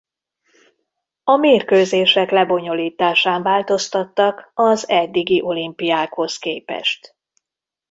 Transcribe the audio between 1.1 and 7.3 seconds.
A mérkőzések lebonyolításán változtattak az eddigi olimpiákhoz képest.